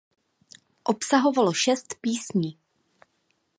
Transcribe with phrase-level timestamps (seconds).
[0.83, 2.57] Obsahovalo šest písní.